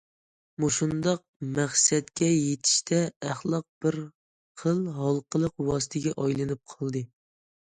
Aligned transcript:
مۇشۇنداق 0.61 1.19
مەقسەتكە 1.57 2.29
يېتىشتە 2.29 3.01
ئەخلاق 3.27 3.67
بىر 3.85 3.99
خىل 4.63 4.81
ھالقىلىق 4.97 5.67
ۋاسىتىگە 5.69 6.17
ئايلىنىپ 6.25 6.75
قالدى. 6.77 7.05